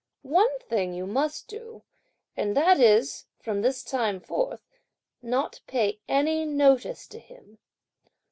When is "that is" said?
2.57-3.27